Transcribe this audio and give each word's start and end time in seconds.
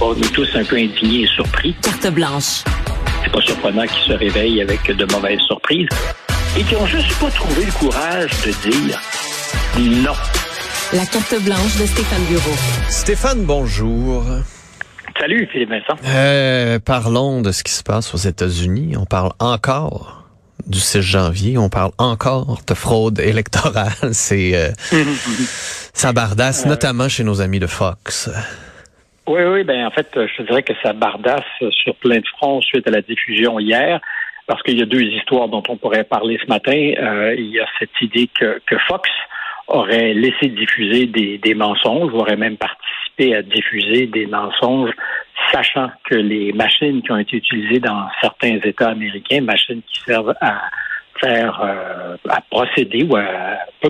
On 0.00 0.14
est 0.16 0.32
tous 0.32 0.48
un 0.56 0.64
peu 0.64 0.76
indignés 0.76 1.22
et 1.22 1.26
surpris. 1.26 1.74
Carte 1.82 2.12
blanche. 2.12 2.64
C'est 3.22 3.32
pas 3.32 3.40
surprenant 3.40 3.86
qu'ils 3.86 4.12
se 4.12 4.12
réveillent 4.12 4.60
avec 4.60 4.84
de 4.86 5.04
mauvaises 5.12 5.40
surprises 5.40 5.88
et 6.58 6.62
qui 6.62 6.74
ont 6.76 6.86
juste 6.86 7.16
pas 7.18 7.30
trouvé 7.30 7.64
le 7.64 7.72
courage 7.72 8.30
de 8.44 8.70
dire 8.70 9.00
non. 10.02 10.12
La 10.92 11.06
carte 11.06 11.42
blanche 11.42 11.76
de 11.78 11.86
Stéphane 11.86 12.24
Bureau. 12.24 12.54
Stéphane, 12.88 13.44
bonjour. 13.44 14.24
Salut, 15.18 15.48
Philippe 15.50 15.70
Vincent. 15.70 15.96
Euh, 16.04 16.78
parlons 16.80 17.40
de 17.40 17.52
ce 17.52 17.62
qui 17.62 17.72
se 17.72 17.82
passe 17.82 18.14
aux 18.14 18.18
États-Unis. 18.18 18.96
On 18.96 19.06
parle 19.06 19.32
encore 19.38 20.24
du 20.66 20.80
6 20.80 21.02
janvier. 21.02 21.56
On 21.56 21.68
parle 21.68 21.92
encore 21.98 22.58
de 22.66 22.74
fraude 22.74 23.20
électorale. 23.20 23.92
C'est 24.12 24.54
euh, 24.54 24.70
ça 25.94 26.12
bardasse, 26.12 26.66
notamment 26.66 27.08
chez 27.08 27.22
nos 27.24 27.40
amis 27.40 27.60
de 27.60 27.66
Fox. 27.66 28.28
Oui, 29.26 29.42
oui, 29.42 29.64
ben 29.64 29.86
en 29.86 29.90
fait, 29.90 30.08
je 30.14 30.42
dirais 30.42 30.62
que 30.62 30.74
ça 30.82 30.92
bardasse 30.92 31.40
sur 31.70 31.94
plein 31.96 32.18
de 32.18 32.26
fronts 32.36 32.60
suite 32.60 32.86
à 32.86 32.90
la 32.90 33.00
diffusion 33.00 33.58
hier, 33.58 34.00
parce 34.46 34.62
qu'il 34.62 34.78
y 34.78 34.82
a 34.82 34.86
deux 34.86 35.02
histoires 35.02 35.48
dont 35.48 35.62
on 35.68 35.78
pourrait 35.78 36.04
parler 36.04 36.38
ce 36.42 36.46
matin. 36.46 36.92
Euh, 36.98 37.34
il 37.36 37.46
y 37.46 37.58
a 37.58 37.66
cette 37.78 37.98
idée 38.02 38.28
que, 38.38 38.60
que 38.66 38.76
Fox 38.86 39.08
aurait 39.68 40.12
laissé 40.12 40.48
diffuser 40.48 41.06
des, 41.06 41.38
des 41.38 41.54
mensonges, 41.54 42.12
aurait 42.12 42.36
même 42.36 42.58
participé 42.58 43.34
à 43.34 43.40
diffuser 43.40 44.06
des 44.06 44.26
mensonges, 44.26 44.92
sachant 45.50 45.90
que 46.04 46.16
les 46.16 46.52
machines 46.52 47.00
qui 47.02 47.10
ont 47.10 47.18
été 47.18 47.38
utilisées 47.38 47.80
dans 47.80 48.06
certains 48.20 48.58
États 48.62 48.90
américains, 48.90 49.40
machines 49.40 49.80
qui 49.86 50.00
servent 50.00 50.34
à 50.42 50.60
faire 51.20 51.60
euh, 51.62 52.16
à 52.28 52.40
procéder 52.40 53.04
ou 53.04 53.16
à 53.16 53.22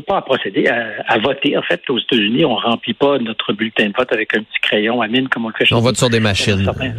pas 0.06 0.16
à 0.16 0.22
procéder 0.22 0.66
à, 0.66 1.02
à, 1.06 1.18
voter 1.18 1.56
en 1.56 1.62
fait 1.62 1.80
aux 1.88 1.98
États-Unis. 1.98 2.44
On 2.44 2.56
remplit 2.56 2.94
pas 2.94 3.18
notre 3.18 3.52
bulletin 3.52 3.88
de 3.88 3.94
vote 3.96 4.12
avec 4.12 4.36
un 4.36 4.42
petit 4.42 4.60
crayon 4.60 5.00
à 5.00 5.08
mine 5.08 5.28
comme 5.28 5.44
on 5.44 5.48
le 5.48 5.54
fait 5.54 5.64
chez 5.64 5.74
On 5.74 5.80
vote 5.80 5.96
sur 5.96 6.10
des 6.10 6.20
machines. 6.20 6.62
Dans 6.62 6.72
certains, 6.72 6.94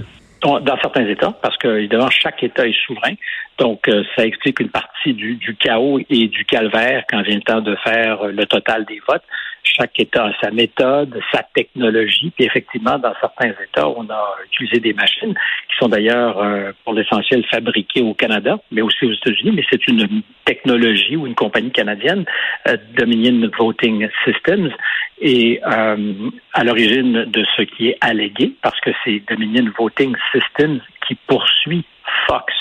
dans 0.62 0.78
certains 0.82 1.08
États 1.08 1.32
parce 1.42 1.58
que 1.58 1.68
évidemment 1.68 2.10
chaque 2.10 2.42
État 2.44 2.68
est 2.68 2.86
souverain. 2.86 3.14
Donc 3.60 3.88
euh, 3.88 4.04
ça 4.16 4.26
explique 4.26 4.60
une 4.60 4.70
partie 4.70 5.14
du, 5.14 5.36
du 5.36 5.56
chaos 5.56 6.00
et 6.10 6.28
du 6.28 6.46
calvaire 6.46 7.04
quand 7.10 7.22
vient 7.22 7.36
le 7.36 7.42
temps 7.42 7.62
de 7.62 7.76
faire 7.84 8.24
le 8.26 8.46
total 8.46 8.86
des 8.86 9.02
votes 9.08 9.24
chaque 9.66 10.00
État 10.00 10.26
a 10.26 10.32
sa 10.42 10.52
méthode, 10.52 11.20
sa 11.32 11.44
technologie. 11.54 12.32
Puis 12.36 12.46
effectivement, 12.46 12.98
dans 12.98 13.14
certains 13.20 13.50
États, 13.50 13.88
on 13.88 14.10
a 14.10 14.36
utilisé 14.46 14.80
des 14.80 14.94
machines 14.94 15.34
qui 15.34 15.76
sont 15.80 15.90
d'ailleurs 15.90 16.38
euh, 16.40 16.72
pour 16.84 16.94
l'essentiel 16.94 17.44
fabriquées 17.46 18.02
au 18.02 18.14
Canada, 18.14 18.58
mais 18.72 18.82
aussi 18.82 19.06
aux 19.06 19.14
États-Unis. 19.14 19.52
Mais 19.56 19.64
c'est 19.70 19.88
une 19.88 20.22
technologie 20.46 21.16
ou 21.16 21.28
une 21.28 21.36
compagnie 21.36 21.72
canadienne, 21.72 22.26
euh, 22.68 22.78
Dominion 22.96 23.50
Voting 23.58 24.08
Systems, 24.24 24.72
et 25.20 25.62
euh, 25.66 26.14
à 26.54 26.64
l'origine 26.64 27.26
de 27.26 27.46
ce 27.58 27.64
qui 27.64 27.90
est 27.90 27.98
allégué, 28.02 28.54
parce 28.62 28.80
que 28.82 28.92
c'est 29.04 29.22
Dominion 29.28 29.72
Voting 29.78 30.16
Systems 30.32 30.82
qui 31.08 31.16
poursuit 31.28 31.86
Fox 32.28 32.54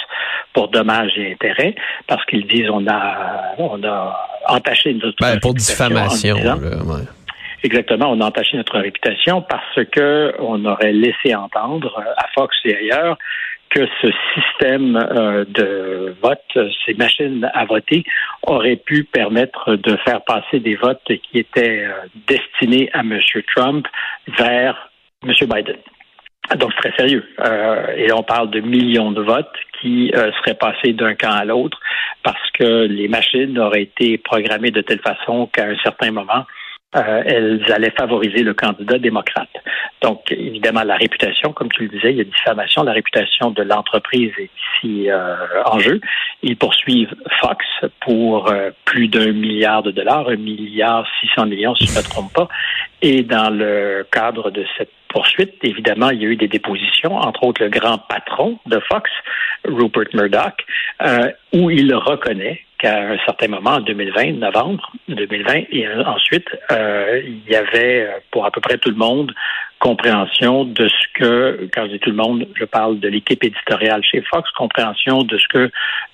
pour 0.52 0.68
dommages 0.68 1.12
et 1.16 1.32
intérêts, 1.32 1.74
parce 2.06 2.24
qu'ils 2.26 2.46
disent 2.46 2.70
on 2.70 2.86
a 2.86 3.54
on 3.58 3.82
a 3.84 4.28
entaché 4.48 4.94
notre 4.94 5.16
ben, 5.20 5.38
pour 5.40 5.54
diffamation. 5.54 6.36
Disant, 6.36 6.60
là, 6.60 6.84
ouais. 6.84 7.04
Exactement, 7.64 8.10
on 8.12 8.20
a 8.20 8.26
entaché 8.26 8.56
notre 8.58 8.78
réputation 8.78 9.40
parce 9.42 9.80
que 9.90 10.34
on 10.38 10.64
aurait 10.66 10.92
laissé 10.92 11.34
entendre 11.34 12.02
à 12.16 12.26
Fox 12.34 12.54
et 12.66 12.76
ailleurs 12.76 13.16
que 13.70 13.86
ce 14.00 14.08
système 14.34 14.96
euh, 14.96 15.44
de 15.48 16.14
vote, 16.22 16.70
ces 16.86 16.94
machines 16.94 17.50
à 17.54 17.64
voter, 17.64 18.04
auraient 18.42 18.76
pu 18.76 19.04
permettre 19.04 19.74
de 19.76 19.96
faire 20.04 20.22
passer 20.22 20.60
des 20.60 20.76
votes 20.76 21.02
qui 21.06 21.38
étaient 21.38 21.84
euh, 21.84 21.92
destinés 22.28 22.88
à 22.92 23.00
M. 23.00 23.18
Trump 23.56 23.86
vers 24.38 24.90
M. 25.24 25.32
Biden. 25.40 25.76
Donc, 26.56 26.72
c'est 26.74 26.90
très 26.90 26.96
sérieux. 26.98 27.24
Euh, 27.40 27.86
et 27.96 28.12
on 28.12 28.22
parle 28.22 28.50
de 28.50 28.60
millions 28.60 29.12
de 29.12 29.22
votes 29.22 29.54
qui 29.80 30.12
euh, 30.14 30.30
seraient 30.38 30.54
passés 30.54 30.92
d'un 30.92 31.14
camp 31.14 31.32
à 31.32 31.44
l'autre 31.44 31.80
parce 32.22 32.50
que 32.52 32.86
les 32.86 33.08
machines 33.08 33.58
auraient 33.58 33.82
été 33.82 34.18
programmées 34.18 34.70
de 34.70 34.82
telle 34.82 35.00
façon 35.00 35.46
qu'à 35.46 35.66
un 35.66 35.76
certain 35.82 36.10
moment, 36.10 36.44
euh, 36.96 37.22
elles 37.26 37.72
allaient 37.72 37.94
favoriser 37.96 38.42
le 38.42 38.54
candidat 38.54 38.98
démocrate. 38.98 39.50
Donc, 40.00 40.30
évidemment, 40.30 40.82
la 40.82 40.96
réputation, 40.96 41.52
comme 41.52 41.70
tu 41.70 41.82
le 41.82 41.88
disais, 41.88 42.12
il 42.12 42.18
y 42.18 42.20
a 42.20 42.24
diffamation, 42.24 42.82
la 42.82 42.92
réputation 42.92 43.50
de 43.50 43.62
l'entreprise 43.62 44.32
est 44.38 44.50
ici 44.82 45.10
euh, 45.10 45.36
en 45.64 45.78
jeu. 45.78 46.00
Ils 46.42 46.56
poursuivent 46.56 47.14
Fox 47.40 47.64
pour 48.00 48.50
euh, 48.50 48.70
plus 48.84 49.08
d'un 49.08 49.32
milliard 49.32 49.82
de 49.82 49.90
dollars, 49.90 50.28
un 50.28 50.36
milliard 50.36 51.06
six 51.20 51.28
cents 51.34 51.46
millions, 51.46 51.74
si 51.74 51.86
je 51.86 51.92
ne 51.92 51.98
me 51.98 52.02
trompe 52.02 52.32
pas. 52.32 52.48
Et 53.02 53.22
dans 53.22 53.50
le 53.50 54.06
cadre 54.10 54.50
de 54.50 54.64
cette 54.76 54.90
poursuite, 55.14 55.54
évidemment, 55.62 56.10
il 56.10 56.22
y 56.22 56.26
a 56.26 56.28
eu 56.28 56.36
des 56.36 56.48
dépositions, 56.48 57.16
entre 57.16 57.44
autres 57.44 57.62
le 57.62 57.70
grand 57.70 57.98
patron 57.98 58.58
de 58.66 58.80
Fox, 58.80 59.10
Rupert 59.64 60.08
Murdoch, 60.12 60.66
euh, 61.02 61.30
où 61.52 61.70
il 61.70 61.94
reconnaît 61.94 62.60
qu'à 62.84 63.12
un 63.12 63.18
certain 63.24 63.48
moment, 63.48 63.76
en 63.76 63.80
2020, 63.80 64.32
novembre 64.32 64.92
2020, 65.08 65.54
et 65.72 65.88
ensuite, 66.04 66.48
euh, 66.70 67.22
il 67.24 67.50
y 67.50 67.56
avait 67.56 68.08
pour 68.30 68.44
à 68.44 68.50
peu 68.50 68.60
près 68.60 68.76
tout 68.76 68.90
le 68.90 68.96
monde 68.96 69.32
compréhension 69.78 70.64
de 70.64 70.88
ce 70.88 71.06
que, 71.14 71.68
quand 71.74 71.86
je 71.86 71.92
dis 71.92 71.98
tout 71.98 72.10
le 72.10 72.16
monde, 72.16 72.46
je 72.54 72.64
parle 72.64 73.00
de 73.00 73.08
l'équipe 73.08 73.42
éditoriale 73.42 74.02
chez 74.02 74.22
Fox, 74.22 74.50
compréhension 74.52 75.22
de 75.22 75.36
ce 75.38 75.48
que 75.48 75.70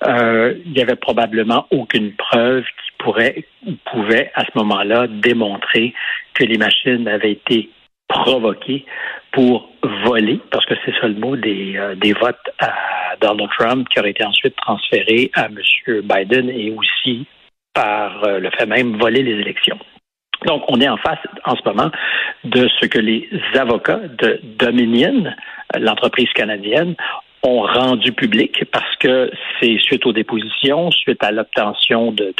euh, 0.07 0.55
il 0.65 0.77
y 0.77 0.83
avait 0.83 0.97
probablement 0.97 1.67
aucune 1.71 2.13
preuve 2.13 2.63
qui 2.65 2.91
pourrait 2.99 3.45
ou 3.67 3.73
pouvait 3.85 4.31
à 4.35 4.45
ce 4.45 4.51
moment-là 4.57 5.07
démontrer 5.09 5.95
que 6.35 6.45
les 6.45 6.59
machines 6.59 7.07
avaient 7.09 7.33
été 7.33 7.71
provoquées 8.09 8.85
pour 9.33 9.71
voler, 10.05 10.41
parce 10.51 10.67
que 10.67 10.75
c'est 10.85 10.95
ça 11.01 11.09
le 11.09 11.15
mot 11.15 11.37
des, 11.37 11.77
euh, 11.77 11.95
des 11.95 12.13
votes 12.13 12.51
à 12.59 12.73
Donald 13.21 13.51
Trump 13.59 13.89
qui 13.89 13.99
auraient 13.99 14.11
été 14.11 14.25
ensuite 14.25 14.57
transférés 14.57 15.31
à 15.35 15.47
M. 15.47 15.59
Biden 16.03 16.51
et 16.51 16.71
aussi 16.71 17.27
par 17.75 18.25
euh, 18.25 18.39
le 18.39 18.51
fait 18.51 18.67
même 18.67 18.99
voler 18.99 19.23
les 19.23 19.41
élections. 19.41 19.79
Donc, 20.47 20.65
on 20.69 20.81
est 20.81 20.89
en 20.89 20.97
face 20.97 21.19
en 21.45 21.55
ce 21.55 21.63
moment 21.67 21.91
de 22.45 22.69
ce 22.81 22.87
que 22.87 22.99
les 22.99 23.29
avocats 23.55 24.01
de 24.19 24.41
Dominion, 24.59 25.25
l'entreprise 25.79 26.31
canadienne, 26.35 26.97
ont 27.43 27.63
rendu 27.63 28.13
public 28.13 28.65
parce 28.73 28.97
que 28.97 29.31
c'est 29.61 29.79
suite 29.79 30.07
aux 30.07 30.13
dépositions, 30.13 30.91
suite 30.91 31.23
à 31.23 31.31
l'obtention 31.31 32.13
de 32.13 32.35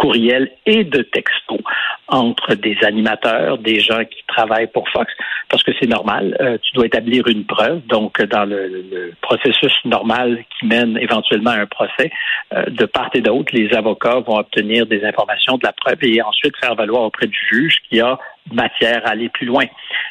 courriels 0.00 0.50
et 0.64 0.82
de 0.82 1.02
textos 1.02 1.60
entre 2.08 2.54
des 2.54 2.76
animateurs, 2.82 3.58
des 3.58 3.80
gens 3.80 4.02
qui 4.04 4.22
travaillent 4.26 4.72
pour 4.72 4.88
Fox, 4.88 5.12
parce 5.50 5.62
que 5.62 5.72
c'est 5.78 5.88
normal, 5.88 6.36
euh, 6.40 6.56
tu 6.62 6.72
dois 6.72 6.86
établir 6.86 7.28
une 7.28 7.44
preuve. 7.44 7.82
Donc, 7.86 8.20
dans 8.22 8.46
le, 8.46 9.12
processus 9.20 9.74
normal 9.84 10.42
qui 10.58 10.66
mène 10.66 10.96
éventuellement 10.96 11.50
à 11.50 11.58
un 11.58 11.66
procès, 11.66 12.10
euh, 12.54 12.64
de 12.68 12.86
part 12.86 13.10
et 13.12 13.20
d'autre, 13.20 13.54
les 13.54 13.74
avocats 13.74 14.20
vont 14.20 14.38
obtenir 14.38 14.86
des 14.86 15.04
informations 15.04 15.58
de 15.58 15.66
la 15.66 15.72
preuve 15.72 15.98
et 16.02 16.22
ensuite 16.22 16.56
faire 16.56 16.74
valoir 16.74 17.02
auprès 17.02 17.26
du 17.26 17.38
juge 17.50 17.76
qu'il 17.86 17.98
y 17.98 18.00
a 18.00 18.18
matière 18.52 19.06
à 19.06 19.10
aller 19.10 19.28
plus 19.28 19.46
loin. 19.46 19.64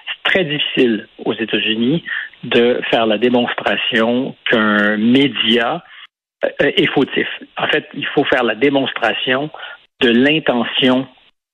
C'est 0.08 0.32
très 0.32 0.46
difficile 0.46 1.08
aux 1.26 1.34
États-Unis 1.34 2.04
de 2.44 2.80
faire 2.92 3.08
la 3.08 3.18
démonstration 3.18 4.36
qu'un 4.50 4.98
média 4.98 5.84
est 6.60 6.92
fautif. 6.94 7.28
En 7.58 7.68
fait, 7.68 7.88
il 7.94 8.06
faut 8.08 8.24
faire 8.25 8.44
la 8.44 8.56
démonstration 8.56 9.50
de 10.01 10.10
l'intention 10.10 11.07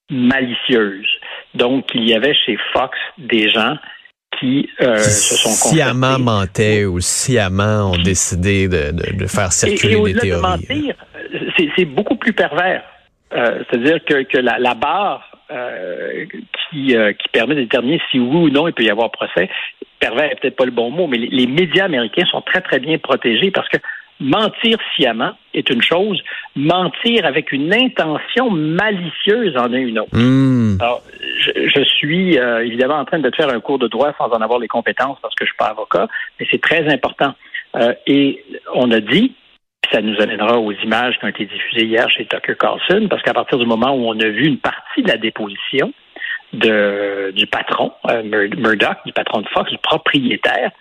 malicieuse. 0.10 1.08
Donc, 1.54 1.86
il 1.94 2.08
y 2.08 2.14
avait 2.14 2.36
chez 2.46 2.58
Fox 2.74 2.98
des 3.18 3.50
gens 3.50 3.76
qui 4.40 4.70
euh, 4.82 4.98
se 4.98 5.36
sont 5.36 5.50
sciemment 5.50 6.20
mentaient 6.20 6.86
ou 6.86 7.00
sciemment 7.00 7.92
ont 7.92 7.98
décidé 7.98 8.68
de, 8.68 8.92
de, 8.92 9.18
de 9.18 9.28
faire 9.28 9.52
circuler 9.52 9.94
et, 9.94 10.10
et 10.10 10.14
des 10.14 10.20
théories. 10.20 10.42
De 10.42 10.48
mentir, 10.48 10.96
c'est 11.76 11.86
beaucoup 11.86 12.18
plus 12.18 12.34
pervers. 12.34 12.84
Euh, 13.34 13.64
C'est-à-dire 13.70 14.04
que, 14.06 14.24
que 14.24 14.38
la, 14.38 14.60
la 14.60 14.76
barre 14.76 15.24
euh, 15.52 16.26
qui, 16.70 16.96
euh, 16.96 17.14
qui 17.14 17.28
permet 17.30 17.56
de 17.56 17.62
déterminer 17.62 18.02
si 18.12 18.20
oui 18.20 18.36
ou 18.36 18.50
non 18.50 18.68
il 18.68 18.74
peut 18.74 18.84
y 18.84 18.90
avoir 18.90 19.10
procès, 19.12 19.50
pervers 20.00 20.32
est 20.32 20.40
peut-être 20.40 20.56
pas 20.56 20.66
le 20.66 20.72
bon 20.72 20.92
mot, 20.92 21.08
mais 21.08 21.18
les, 21.18 21.28
les 21.28 21.48
médias 21.48 21.86
américains 21.86 22.26
sont 22.26 22.42
très 22.42 22.62
très 22.62 22.80
bien 22.80 22.98
protégés 22.98 23.52
parce 23.52 23.70
que 23.70 23.78
mentir 24.20 24.78
sciemment 24.96 25.34
est 25.54 25.70
une 25.70 25.82
chose, 25.82 26.22
mentir 26.56 27.26
avec 27.26 27.52
une 27.52 27.74
intention 27.74 28.50
malicieuse 28.50 29.56
en 29.58 29.74
est 29.74 29.82
une 29.82 30.00
autre. 30.00 30.16
Hmm. 30.16 30.78
Alors, 30.80 31.02
je, 31.46 31.84
suis 31.84 32.38
euh, 32.38 32.66
évidemment 32.66 32.96
en 32.96 33.06
train 33.06 33.20
de 33.20 33.32
faire 33.36 33.50
un 33.50 33.60
cours 33.60 33.80
de 33.80 33.88
droit 33.88 34.14
sans 34.18 34.30
en 34.30 34.42
avoir 34.42 34.60
les 34.60 34.68
compétences 34.68 35.18
parce 35.22 35.36
que 35.36 35.46
je 35.46 35.50
suis 35.50 35.58
pas 35.58 35.68
avocat, 35.68 36.08
mais 36.40 36.48
c'est 36.50 36.62
très 36.62 36.92
important. 36.92 37.34
Euh, 37.76 37.94
et 38.08 38.44
on 38.74 38.92
a 38.92 39.00
dit, 39.00 39.34
ça 39.92 40.02
nous 40.02 40.20
amènera 40.22 40.60
aux 40.60 40.72
images 40.72 41.18
qui 41.20 41.26
ont 41.26 41.30
été 41.30 41.46
diffusées 41.46 41.86
hier 41.86 42.10
chez 42.10 42.26
Tucker 42.26 42.56
Carlson, 42.60 43.08
parce 43.10 43.22
qu'à 43.22 43.34
partir 43.34 43.58
du 43.58 43.66
moment 43.66 43.94
où 43.96 44.08
on 44.08 44.20
a 44.20 44.28
vu 44.28 44.46
une 44.46 44.60
partie 44.60 45.04
de 45.04 45.10
la 45.10 45.18
déposition 45.18 45.94
de, 46.54 47.32
du 47.36 47.48
patron, 47.48 47.92
euh, 48.10 48.24
Murdoch, 48.24 48.98
du 49.06 49.12
patron 49.12 49.42
de 49.42 49.48
Fox, 49.50 49.70
du 49.72 49.78
propriétaire, 49.78 50.72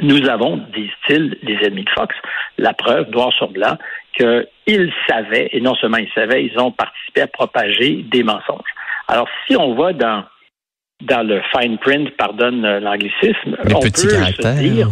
nous 0.00 0.28
avons, 0.28 0.56
disent-ils, 0.74 1.36
les 1.42 1.56
ennemis 1.66 1.84
de 1.84 1.90
Fox, 1.90 2.14
la 2.58 2.72
preuve, 2.72 3.10
noir 3.10 3.32
sur 3.32 3.48
blanc, 3.48 3.76
qu'ils 4.16 4.92
savaient, 5.08 5.50
et 5.52 5.60
non 5.60 5.74
seulement 5.74 5.98
ils 5.98 6.10
savaient, 6.14 6.44
ils 6.44 6.58
ont 6.58 6.72
participé 6.72 7.22
à 7.22 7.26
propager 7.26 8.04
des 8.10 8.22
mensonges. 8.22 8.70
Alors, 9.08 9.28
si 9.46 9.56
on 9.56 9.74
va 9.74 9.92
dans, 9.92 10.24
dans 11.02 11.26
le 11.26 11.42
fine 11.54 11.78
print, 11.78 12.10
pardonne 12.16 12.62
l'anglicisme, 12.78 13.56
on 13.74 13.80
peut 13.80 13.90
se 13.94 14.60
dire, 14.60 14.88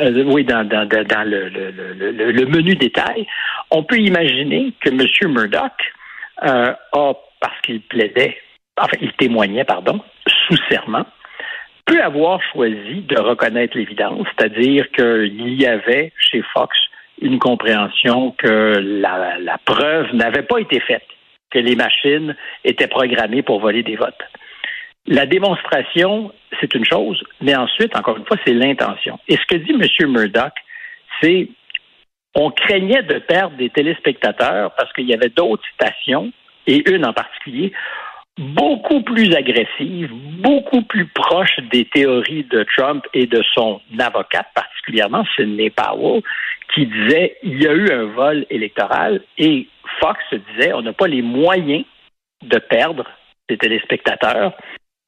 euh, 0.00 0.24
oui, 0.24 0.44
dans, 0.44 0.66
dans, 0.66 0.88
dans 0.88 1.28
le, 1.28 1.48
le, 1.48 2.32
le, 2.32 2.46
menu 2.46 2.74
détail, 2.74 3.26
on 3.70 3.82
peut 3.82 3.98
imaginer 3.98 4.72
que 4.80 4.88
M. 4.88 5.32
Murdoch 5.32 5.72
euh, 6.42 6.72
a, 6.92 7.12
parce 7.40 7.60
qu'il 7.62 7.82
plaidait, 7.82 8.36
enfin, 8.78 8.96
il 9.00 9.12
témoignait, 9.12 9.64
pardon, 9.64 10.00
sous 10.26 10.56
serment, 10.70 11.04
peut 11.90 12.02
avoir 12.02 12.40
choisi 12.52 13.02
de 13.02 13.20
reconnaître 13.20 13.76
l'évidence, 13.76 14.26
c'est-à-dire 14.36 14.88
qu'il 14.92 15.60
y 15.60 15.66
avait 15.66 16.12
chez 16.18 16.42
Fox 16.52 16.78
une 17.20 17.40
compréhension 17.40 18.30
que 18.38 18.78
la, 18.78 19.38
la 19.38 19.58
preuve 19.58 20.14
n'avait 20.14 20.44
pas 20.44 20.58
été 20.58 20.78
faite, 20.80 21.06
que 21.50 21.58
les 21.58 21.74
machines 21.74 22.36
étaient 22.64 22.86
programmées 22.86 23.42
pour 23.42 23.60
voler 23.60 23.82
des 23.82 23.96
votes. 23.96 24.22
La 25.06 25.26
démonstration, 25.26 26.32
c'est 26.60 26.72
une 26.74 26.84
chose, 26.84 27.22
mais 27.40 27.56
ensuite, 27.56 27.96
encore 27.96 28.18
une 28.18 28.24
fois, 28.24 28.36
c'est 28.46 28.54
l'intention. 28.54 29.18
Et 29.26 29.36
ce 29.36 29.46
que 29.46 29.56
dit 29.56 29.72
M. 29.72 30.12
Murdoch, 30.12 30.52
c'est 31.20 31.48
on 32.36 32.52
craignait 32.52 33.02
de 33.02 33.18
perdre 33.18 33.56
des 33.56 33.70
téléspectateurs 33.70 34.72
parce 34.76 34.92
qu'il 34.92 35.08
y 35.08 35.14
avait 35.14 35.30
d'autres 35.30 35.64
stations, 35.74 36.32
et 36.68 36.88
une 36.88 37.04
en 37.04 37.12
particulier, 37.12 37.72
beaucoup 38.40 39.02
plus 39.02 39.34
agressive, 39.34 40.10
beaucoup 40.40 40.82
plus 40.82 41.06
proche 41.06 41.60
des 41.70 41.84
théories 41.84 42.44
de 42.44 42.64
Trump 42.76 43.04
et 43.12 43.26
de 43.26 43.42
son 43.54 43.80
avocate, 43.98 44.46
particulièrement 44.54 45.24
Sidney 45.36 45.68
Powell, 45.68 46.22
qui 46.74 46.86
disait 46.86 47.36
il 47.42 47.62
y 47.62 47.68
a 47.68 47.72
eu 47.72 47.90
un 47.90 48.06
vol 48.06 48.46
électoral 48.48 49.20
et 49.36 49.68
Fox 50.00 50.18
disait 50.54 50.72
on 50.72 50.80
n'a 50.80 50.94
pas 50.94 51.06
les 51.06 51.20
moyens 51.20 51.84
de 52.42 52.58
perdre 52.58 53.04
des 53.48 53.58
téléspectateurs. 53.58 54.56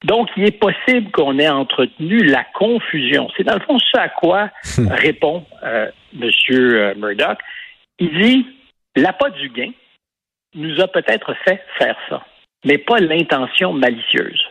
Donc, 0.03 0.29
il 0.35 0.43
est 0.43 0.59
possible 0.59 1.09
qu'on 1.11 1.39
ait 1.39 1.49
entretenu 1.49 2.23
la 2.25 2.43
confusion. 2.53 3.29
C'est 3.35 3.45
dans 3.45 3.53
le 3.53 3.61
fond 3.61 3.79
ce 3.79 3.97
à 3.97 4.09
quoi 4.09 4.49
hmm. 4.77 4.87
répond 4.89 5.45
euh, 5.63 5.89
M. 6.21 6.93
Murdoch. 6.97 7.39
Il 7.99 8.19
dit 8.19 8.45
l'appât 8.95 9.31
du 9.31 9.49
gain 9.49 9.71
nous 10.55 10.79
a 10.81 10.87
peut-être 10.87 11.33
fait 11.45 11.63
faire 11.79 11.95
ça 12.09 12.23
mais 12.63 12.77
pas 12.77 12.99
l'intention 12.99 13.73
malicieuse. 13.73 14.41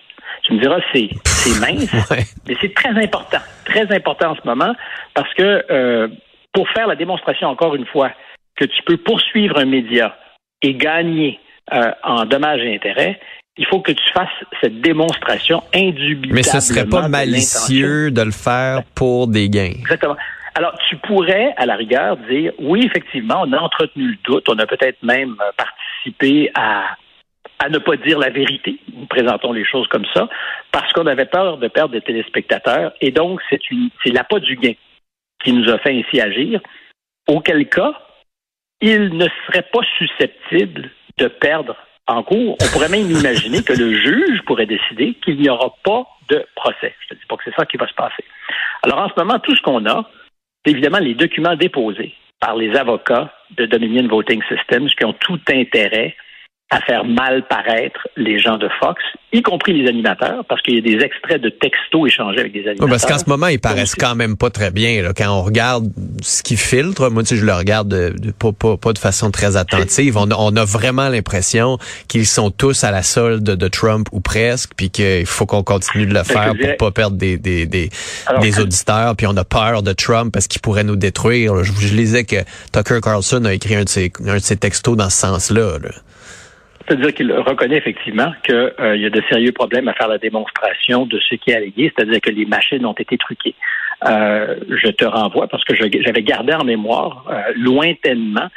Tu 0.45 0.55
me 0.55 0.61
diras, 0.61 0.81
c'est, 0.93 1.09
c'est 1.25 1.61
mince, 1.61 1.93
mais 2.49 2.57
c'est 2.61 2.75
très 2.75 2.91
important, 2.91 3.39
très 3.65 3.95
important 3.95 4.33
en 4.33 4.37
ce 4.37 4.47
moment, 4.47 4.75
parce 5.15 5.33
que 5.35 5.65
euh, 5.71 6.09
pour 6.53 6.69
faire 6.71 6.87
la 6.87 6.97
démonstration, 6.97 7.49
encore 7.49 7.75
une 7.75 7.87
fois, 7.87 8.11
que 8.57 8.65
tu 8.65 8.83
peux 8.85 8.97
poursuivre 8.97 9.59
un 9.59 9.65
média 9.65 10.17
et 10.61 10.75
gagner 10.75 11.41
euh, 11.73 11.93
en 12.03 12.25
dommages 12.25 12.61
et 12.61 12.75
intérêts, 12.75 13.21
il 13.57 13.67
faut 13.67 13.81
que 13.81 13.93
tu 13.93 14.13
fasses 14.13 14.29
cette 14.61 14.81
démonstration 14.81 15.63
indubitablement. 15.75 16.35
Mais 16.35 16.43
ce 16.43 16.61
serait 16.61 16.87
pas 16.87 17.09
malicieux 17.09 18.11
de 18.11 18.23
le 18.23 18.31
faire 18.31 18.83
pour 18.95 19.29
des 19.29 19.49
gains. 19.49 19.75
Exactement. 19.79 20.17
Alors, 20.55 20.75
tu 20.89 20.97
pourrais, 20.97 21.55
à 21.57 21.67
la 21.67 21.77
rigueur, 21.77 22.17
dire, 22.29 22.53
oui, 22.59 22.83
effectivement, 22.85 23.43
on 23.47 23.53
a 23.53 23.59
entretenu 23.59 24.09
le 24.09 24.17
doute, 24.25 24.49
on 24.49 24.59
a 24.59 24.67
peut-être 24.67 25.03
même 25.03 25.37
participé 25.57 26.51
à 26.55 26.97
à 27.63 27.69
ne 27.69 27.79
pas 27.79 27.97
dire 27.97 28.19
la 28.19 28.31
vérité. 28.31 28.79
Nous 28.93 29.07
présentons 29.07 29.53
les 29.53 29.65
choses 29.65 29.87
comme 29.87 30.07
ça 30.13 30.29
parce 30.73 30.93
qu'on 30.93 31.07
avait 31.07 31.27
peur 31.27 31.59
de 31.59 31.69
perdre 31.69 31.93
des 31.93 32.01
téléspectateurs 32.01 32.93
et 33.01 33.13
donc 33.13 33.41
c'est 33.49 34.13
l'appât 34.13 34.41
du 34.41 34.57
gain 34.57 34.75
qui 35.45 35.53
nous 35.53 35.71
a 35.71 35.79
fait 35.79 35.97
ainsi 35.97 36.21
agir. 36.21 36.61
Auquel 37.29 37.69
cas, 37.69 37.93
il 38.81 39.17
ne 39.17 39.27
serait 39.47 39.69
pas 39.73 39.83
susceptible 39.97 40.91
de 41.19 41.29
perdre 41.29 41.77
en 42.09 42.25
cours. 42.25 42.57
On 42.61 42.73
pourrait 42.73 42.89
même 42.89 43.09
imaginer 43.09 43.63
que 43.63 43.73
le 43.73 43.95
juge 43.95 44.43
pourrait 44.45 44.67
décider 44.67 45.15
qu'il 45.23 45.39
n'y 45.39 45.49
aura 45.49 45.73
pas 45.85 46.05
de 46.31 46.45
procès. 46.57 46.95
Je 47.09 47.15
ne 47.15 47.21
dis 47.21 47.27
pas 47.29 47.37
que 47.37 47.45
c'est 47.45 47.55
ça 47.55 47.65
qui 47.65 47.77
va 47.77 47.87
se 47.87 47.95
passer. 47.95 48.25
Alors 48.83 48.99
en 48.99 49.09
ce 49.09 49.15
moment, 49.17 49.39
tout 49.39 49.55
ce 49.55 49.63
qu'on 49.63 49.87
a, 49.87 50.11
c'est 50.65 50.73
évidemment 50.73 50.99
les 50.99 51.15
documents 51.15 51.55
déposés 51.55 52.13
par 52.41 52.57
les 52.57 52.75
avocats 52.77 53.33
de 53.57 53.67
Dominion 53.67 54.09
Voting 54.09 54.43
Systems 54.49 54.89
qui 54.89 55.05
ont 55.05 55.13
tout 55.13 55.41
intérêt 55.49 56.17
à 56.73 56.81
faire 56.81 57.05
mal 57.05 57.45
paraître 57.49 58.09
les 58.17 58.39
gens 58.39 58.57
de 58.57 58.67
Fox, 58.81 59.03
y 59.31 59.43
compris 59.43 59.75
les 59.75 59.87
animateurs, 59.87 60.43
parce 60.49 60.63
qu'il 60.63 60.75
y 60.75 60.79
a 60.79 60.81
des 60.81 61.05
extraits 61.05 61.41
de 61.41 61.51
textos 61.51 62.07
échangés 62.07 62.41
avec 62.41 62.53
des 62.55 62.61
animateurs. 62.61 62.89
parce 62.89 63.05
qu'en 63.05 63.19
ce 63.19 63.29
moment, 63.29 63.49
ils 63.49 63.61
paraissent 63.61 63.95
quand 63.95 64.15
même 64.15 64.39
pas 64.39 64.49
très 64.49 64.71
bien. 64.71 65.03
Là. 65.03 65.13
Quand 65.15 65.29
on 65.29 65.43
regarde 65.43 65.93
ce 66.23 66.43
qu'ils 66.43 66.57
filtrent, 66.57 67.11
moi, 67.11 67.25
tu 67.25 67.37
je 67.37 67.45
le 67.45 67.53
regarde 67.53 67.89
de, 67.89 68.31
pas, 68.31 68.53
pas, 68.53 68.79
pas, 68.79 68.95
de 68.95 68.99
façon 68.99 69.31
très 69.31 69.57
attentive. 69.59 70.17
On, 70.17 70.27
on 70.33 70.57
a 70.57 70.65
vraiment 70.65 71.11
l'impression 71.11 71.77
qu'ils 72.09 72.27
sont 72.27 72.51
tous 72.51 72.85
à 72.85 72.91
la 72.91 73.03
solde 73.03 73.45
de 73.45 73.69
Trump 73.69 74.09
ou 74.11 74.21
presque, 74.21 74.71
puis 74.75 74.89
qu'il 74.89 75.27
faut 75.27 75.45
qu'on 75.45 75.63
continue 75.63 76.07
de 76.07 76.15
le 76.15 76.23
faire 76.23 76.55
pour 76.59 76.77
pas 76.79 76.91
perdre 76.91 77.19
des, 77.19 77.37
des, 77.37 77.67
des, 77.67 77.91
des 78.41 78.61
auditeurs. 78.61 79.15
Puis 79.17 79.27
on 79.27 79.37
a 79.37 79.45
peur 79.45 79.83
de 79.83 79.93
Trump 79.93 80.33
parce 80.33 80.47
qu'il 80.47 80.63
pourrait 80.63 80.85
nous 80.85 80.97
détruire. 80.97 81.63
Je, 81.65 81.73
je 81.73 81.95
lisais 81.95 82.25
que 82.25 82.37
Tucker 82.73 83.01
Carlson 83.03 83.45
a 83.45 83.53
écrit 83.53 83.75
un 83.75 83.85
de 83.85 83.91
ses, 83.91 84.11
un 84.27 84.37
de 84.37 84.39
ses 84.39 84.57
textos 84.57 84.97
dans 84.97 85.11
ce 85.11 85.19
sens-là. 85.19 85.79
là 85.79 85.91
c'est-à-dire 86.87 87.15
qu'il 87.15 87.33
reconnaît 87.33 87.77
effectivement 87.77 88.33
qu'il 88.45 88.55
euh, 88.55 88.97
y 88.97 89.07
a 89.07 89.11
de 89.11 89.23
sérieux 89.29 89.53
problèmes 89.53 89.89
à 89.89 89.95
faire 89.95 90.09
la 90.09 90.19
démonstration 90.19 91.07
de 91.07 91.19
ce 91.21 91.35
qui 91.37 91.51
est 91.51 91.57
allégué, 91.57 91.93
c'est-à-dire 91.95 92.21
que 92.21 92.31
les 92.31 92.47
machines 92.47 92.85
ont 92.87 92.93
été 92.93 93.17
truquées. 93.19 93.55
Euh, 94.07 94.57
je 94.69 94.89
te 94.89 95.05
renvoie 95.05 95.47
parce 95.49 95.65
que 95.65 95.75
j'avais 95.75 96.23
gardé 96.23 96.55
en 96.55 96.65
mémoire 96.65 97.25
euh, 97.31 97.53
lointainement 97.57 98.49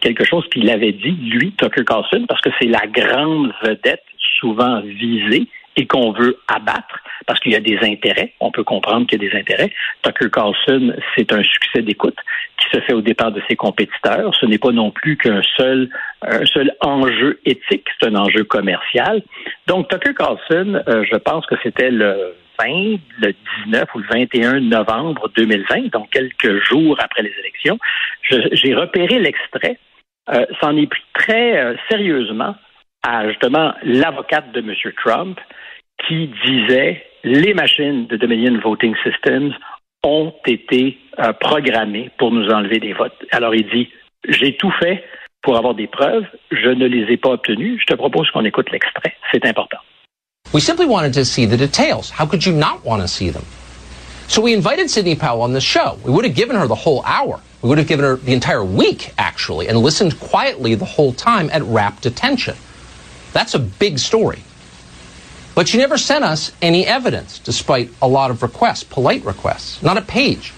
quelque 0.00 0.24
chose 0.24 0.48
qu'il 0.48 0.70
avait 0.70 0.92
dit, 0.92 1.10
lui, 1.10 1.52
Tucker 1.52 1.84
Carlson, 1.84 2.24
parce 2.26 2.40
que 2.40 2.48
c'est 2.58 2.68
la 2.68 2.86
grande 2.86 3.52
vedette 3.62 4.02
souvent 4.40 4.80
visée 4.80 5.46
et 5.76 5.86
qu'on 5.86 6.12
veut 6.12 6.38
abattre 6.48 7.00
parce 7.26 7.40
qu'il 7.40 7.52
y 7.52 7.56
a 7.56 7.60
des 7.60 7.78
intérêts. 7.82 8.32
On 8.40 8.50
peut 8.50 8.64
comprendre 8.64 9.06
qu'il 9.06 9.22
y 9.22 9.26
a 9.26 9.30
des 9.30 9.38
intérêts. 9.38 9.70
Tucker 10.02 10.30
Carlson, 10.30 10.94
c'est 11.16 11.32
un 11.32 11.42
succès 11.42 11.82
d'écoute 11.82 12.16
qui 12.58 12.76
se 12.76 12.82
fait 12.82 12.92
au 12.92 13.00
départ 13.00 13.32
de 13.32 13.40
ses 13.48 13.56
compétiteurs. 13.56 14.34
Ce 14.34 14.46
n'est 14.46 14.58
pas 14.58 14.72
non 14.72 14.90
plus 14.90 15.16
qu'un 15.16 15.42
seul, 15.56 15.88
un 16.22 16.44
seul 16.46 16.72
enjeu 16.80 17.40
éthique, 17.44 17.86
c'est 18.00 18.08
un 18.08 18.16
enjeu 18.16 18.44
commercial. 18.44 19.22
Donc, 19.66 19.88
Tucker 19.88 20.14
Carlson, 20.14 20.82
euh, 20.88 21.04
je 21.10 21.16
pense 21.16 21.46
que 21.46 21.54
c'était 21.62 21.90
le 21.90 22.34
20, 22.60 22.98
le 23.20 23.34
19 23.66 23.84
ou 23.94 23.98
le 23.98 24.06
21 24.10 24.60
novembre 24.60 25.30
2020, 25.36 25.90
donc 25.92 26.10
quelques 26.10 26.62
jours 26.68 26.96
après 27.00 27.22
les 27.22 27.32
élections. 27.40 27.78
J'ai 28.30 28.74
repéré 28.74 29.18
l'extrait. 29.18 29.78
Euh, 30.32 30.46
S'en 30.60 30.76
est 30.76 30.86
pris 30.86 31.02
très 31.14 31.58
euh, 31.58 31.74
sérieusement 31.90 32.54
à 33.02 33.28
justement 33.28 33.74
l'avocate 33.82 34.52
de 34.52 34.60
M. 34.60 34.74
Trump 35.04 35.40
qui 36.06 36.30
disait 36.46 37.04
les 37.24 37.54
machines 37.54 38.06
de 38.06 38.16
Dominion 38.16 38.58
Voting 38.62 38.94
Systems 39.04 39.54
ont 40.04 40.34
été 40.46 40.98
euh, 41.18 41.32
programmées 41.32 42.10
pour 42.18 42.32
nous 42.32 42.48
enlever 42.50 42.80
des 42.80 42.92
votes. 42.92 43.16
Alors 43.30 43.54
il 43.54 43.68
dit 43.68 43.88
j'ai 44.28 44.56
tout 44.56 44.72
fait 44.80 45.04
pour 45.42 45.56
avoir 45.56 45.74
des 45.74 45.86
preuves, 45.86 46.24
je 46.50 46.68
ne 46.68 46.86
les 46.86 47.12
ai 47.12 47.16
pas 47.16 47.30
obtenues. 47.30 47.78
Je 47.80 47.86
te 47.86 47.94
propose 47.94 48.30
qu'on 48.30 48.44
écoute 48.44 48.70
l'extrait, 48.70 49.14
c'est 49.32 49.44
important. 49.46 49.78
We 50.52 50.62
simply 50.62 50.86
wanted 50.86 51.14
to 51.14 51.24
see 51.24 51.46
the 51.46 51.56
details. 51.56 52.10
How 52.10 52.26
could 52.26 52.44
you 52.44 52.52
not 52.52 52.84
want 52.84 53.00
to 53.00 53.08
see 53.08 53.30
them? 53.30 53.44
So 54.28 54.40
we 54.40 54.54
invited 54.54 54.90
Sidney 54.90 55.16
Powell 55.16 55.42
on 55.42 55.52
the 55.52 55.60
show. 55.60 55.98
We 56.04 56.12
would 56.12 56.24
have 56.24 56.34
given 56.34 56.56
her 56.56 56.66
the 56.66 56.74
whole 56.74 57.02
hour. 57.04 57.40
We 57.62 57.68
would 57.68 57.78
have 57.78 57.86
given 57.86 58.04
her 58.04 58.16
the 58.16 58.32
entire 58.32 58.64
week, 58.64 59.12
actually, 59.18 59.68
and 59.68 59.78
listened 59.78 60.18
quietly 60.20 60.74
the 60.74 60.84
whole 60.84 61.12
time 61.12 61.48
at 61.52 61.62
rapt 61.62 62.06
attention. 62.06 62.54
That's 63.32 63.54
a 63.54 63.58
big 63.58 63.98
story. 63.98 64.42
But 65.54 65.68
she 65.68 65.78
never 65.78 65.98
sent 65.98 66.24
us 66.24 66.52
any 66.62 66.86
evidence, 66.86 67.38
despite 67.38 67.90
a 68.00 68.08
lot 68.08 68.30
of 68.30 68.42
requests, 68.42 68.84
polite 68.84 69.24
requests, 69.24 69.82
not 69.82 69.98
a 69.98 70.02
page. 70.02 70.50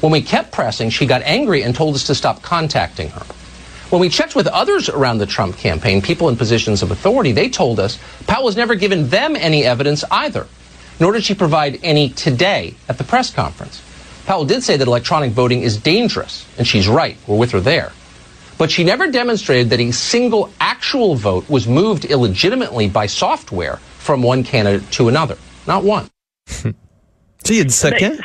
When 0.00 0.12
we 0.12 0.22
kept 0.22 0.52
pressing, 0.52 0.90
she 0.90 1.06
got 1.06 1.22
angry 1.22 1.62
and 1.62 1.74
told 1.74 1.96
us 1.96 2.04
to 2.04 2.14
stop 2.14 2.42
contacting 2.42 3.08
her. 3.10 3.26
When 3.90 4.00
we 4.00 4.10
checked 4.10 4.36
with 4.36 4.46
others 4.46 4.88
around 4.88 5.18
the 5.18 5.26
Trump 5.26 5.56
campaign, 5.56 6.02
people 6.02 6.28
in 6.28 6.36
positions 6.36 6.82
of 6.82 6.90
authority, 6.90 7.32
they 7.32 7.48
told 7.48 7.80
us 7.80 7.98
Powell 8.26 8.46
has 8.46 8.56
never 8.56 8.74
given 8.74 9.08
them 9.08 9.34
any 9.34 9.64
evidence 9.64 10.04
either, 10.10 10.46
nor 11.00 11.12
did 11.12 11.24
she 11.24 11.34
provide 11.34 11.80
any 11.82 12.10
today 12.10 12.74
at 12.88 12.98
the 12.98 13.04
press 13.04 13.32
conference. 13.32 13.82
Powell 14.26 14.44
did 14.44 14.62
say 14.62 14.76
that 14.76 14.86
electronic 14.86 15.32
voting 15.32 15.62
is 15.62 15.78
dangerous, 15.78 16.46
and 16.58 16.66
she's 16.66 16.86
right. 16.86 17.16
We're 17.26 17.38
with 17.38 17.52
her 17.52 17.60
there. 17.60 17.92
But 18.58 18.70
she 18.70 18.84
never 18.84 19.10
demonstrated 19.10 19.70
that 19.70 19.80
a 19.80 19.92
single 19.92 20.50
actual 20.60 21.14
vote 21.14 21.48
was 21.48 21.66
moved 21.66 22.04
illegitimately 22.04 22.88
by 22.88 23.06
software 23.06 23.76
from 23.98 24.22
one 24.22 24.42
candidate 24.42 24.90
to 24.92 25.08
another. 25.08 25.36
Not 25.66 25.84
one. 25.84 26.08
tu 26.46 26.74
sais, 27.44 27.56
il 27.56 27.66
a 27.66 27.70
ça 27.70 27.92
quand? 27.92 28.18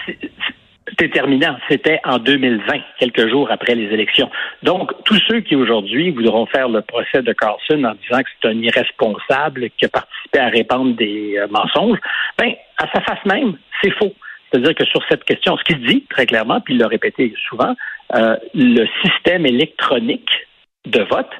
déterminant. 0.97 1.57
C'était 1.69 1.99
en 2.03 2.17
2020, 2.19 2.73
quelques 2.99 3.29
jours 3.29 3.49
après 3.51 3.75
les 3.75 3.93
élections. 3.93 4.29
Donc, 4.63 4.91
tous 5.05 5.19
ceux 5.27 5.41
qui 5.41 5.55
aujourd'hui 5.55 6.11
voudront 6.11 6.45
faire 6.47 6.69
le 6.69 6.81
procès 6.81 7.21
de 7.21 7.33
Carlson 7.33 7.83
en 7.83 7.95
disant 7.95 8.21
que 8.21 8.29
c'est 8.41 8.47
un 8.49 8.57
irresponsable 8.59 9.69
qui 9.77 9.85
a 9.85 9.89
participé 9.89 10.39
à 10.39 10.47
répandre 10.47 10.95
des 10.95 11.37
euh, 11.37 11.47
mensonges, 11.49 11.99
ben, 12.37 12.53
à 12.77 12.87
sa 12.93 13.01
face 13.01 13.25
même, 13.25 13.57
c'est 13.81 13.91
faux. 13.91 14.13
C'est-à-dire 14.53 14.75
que 14.75 14.85
sur 14.85 15.01
cette 15.09 15.23
question, 15.23 15.57
ce 15.57 15.63
qu'il 15.63 15.83
dit 15.83 16.05
très 16.09 16.27
clairement, 16.27 16.61
puis 16.61 16.75
il 16.75 16.79
l'a 16.79 16.87
répété 16.87 17.33
souvent, 17.49 17.75
euh, 18.15 18.37
le 18.53 18.85
système 19.03 19.47
électronique 19.47 20.29
de 20.85 21.01
vote 21.01 21.31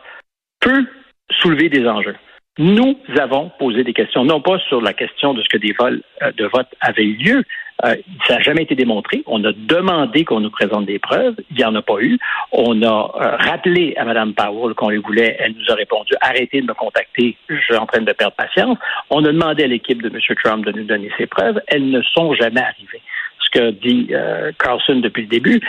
peut 0.59 0.85
soulever 1.29 1.69
des 1.69 1.87
enjeux. 1.87 2.15
Nous 2.57 2.97
avons 3.19 3.51
posé 3.59 3.83
des 3.83 3.93
questions, 3.93 4.25
non 4.25 4.41
pas 4.41 4.57
sur 4.67 4.81
la 4.81 4.93
question 4.93 5.35
de 5.35 5.43
ce 5.43 5.49
que 5.49 5.57
des 5.57 5.73
vols 5.73 6.01
euh, 6.23 6.31
de 6.31 6.45
vote 6.45 6.67
avaient 6.81 7.05
eu 7.05 7.15
lieu, 7.17 7.43
euh, 7.83 7.95
ça 8.27 8.35
n'a 8.35 8.41
jamais 8.41 8.63
été 8.63 8.75
démontré. 8.75 9.23
On 9.25 9.43
a 9.43 9.51
demandé 9.51 10.23
qu'on 10.25 10.39
nous 10.39 10.49
présente 10.49 10.85
des 10.85 10.99
preuves. 10.99 11.35
Il 11.51 11.57
n'y 11.57 11.65
en 11.65 11.75
a 11.75 11.81
pas 11.81 11.99
eu. 11.99 12.17
On 12.51 12.81
a 12.81 12.85
euh, 12.85 13.35
rappelé 13.37 13.93
à 13.97 14.05
Mme 14.05 14.33
Powell 14.33 14.73
qu'on 14.73 14.89
les 14.89 14.97
voulait. 14.97 15.35
Elle 15.39 15.53
nous 15.53 15.71
a 15.71 15.75
répondu 15.75 16.13
arrêtez 16.21 16.61
de 16.61 16.67
me 16.67 16.73
contacter. 16.73 17.37
Je 17.49 17.57
suis 17.57 17.75
en 17.75 17.85
train 17.85 18.01
de 18.01 18.11
perdre 18.13 18.35
patience. 18.35 18.77
On 19.09 19.23
a 19.25 19.31
demandé 19.31 19.63
à 19.63 19.67
l'équipe 19.67 20.01
de 20.01 20.09
M. 20.09 20.19
Trump 20.43 20.65
de 20.65 20.71
nous 20.71 20.85
donner 20.85 21.11
ces 21.17 21.27
preuves. 21.27 21.59
Elles 21.67 21.89
ne 21.89 22.01
sont 22.01 22.33
jamais 22.33 22.61
arrivées. 22.61 23.01
Ce 23.39 23.59
que 23.59 23.71
dit 23.71 24.07
euh, 24.11 24.51
Carlson 24.57 24.95
depuis 24.95 25.23
le 25.23 25.27
début, 25.27 25.61